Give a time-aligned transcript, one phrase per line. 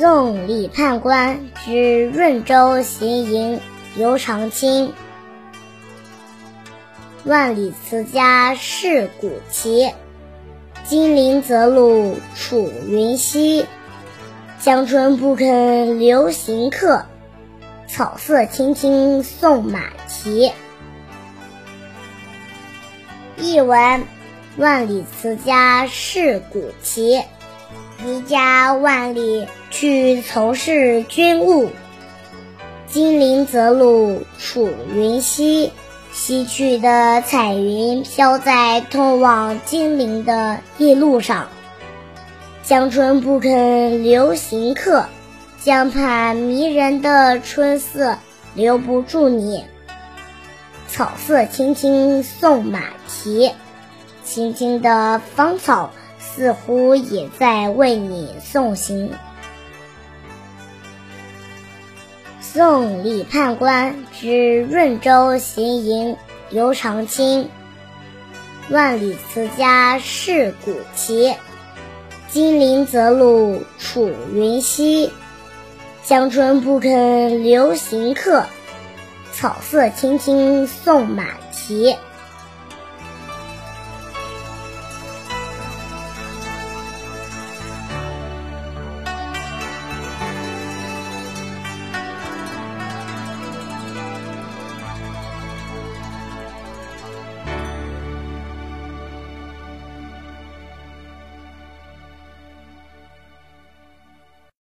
[0.00, 3.60] 送李判官之润州行营
[3.96, 4.94] 游长清。
[7.24, 9.92] 万里辞家是古奇，
[10.84, 13.66] 金陵泽路楚云西。
[14.58, 17.04] 江春不肯留行客，
[17.86, 20.50] 草色青青送马蹄。
[23.36, 24.02] 译文：
[24.56, 27.22] 万里辞家是古奇，
[28.04, 31.70] 离家万里去从事军务。
[32.86, 35.72] 金陵泽路楚云西。
[36.12, 41.46] 西去的彩云飘在通往金陵的夜路上。
[42.64, 45.06] 江春不肯留行客，
[45.62, 48.18] 江畔迷人的春色
[48.54, 49.64] 留不住你。
[50.88, 53.52] 草色青青送马蹄，
[54.24, 55.90] 青青的芳草
[56.34, 59.10] 似乎也在为你送行。
[62.40, 66.16] 送李判官之润州行营
[66.50, 67.48] 游长卿。
[68.70, 71.34] 万里辞家是古奇，
[72.28, 75.10] 金陵泽路楚云西。
[76.02, 78.46] 江春不肯留行客，
[79.32, 81.96] 草色青青送马蹄。